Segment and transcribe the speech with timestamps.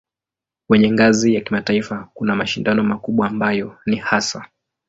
[0.67, 4.47] Kwenye ngazi ya kimataifa kuna mashindano makubwa ambayo ni hasa